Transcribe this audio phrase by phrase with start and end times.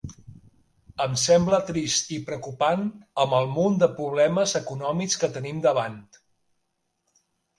[1.03, 2.87] Em sembla trist i preocupant,
[3.25, 6.01] amb el munt de problemes econòmics que tenim davant.